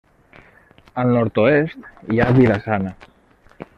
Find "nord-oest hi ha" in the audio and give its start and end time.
1.17-2.31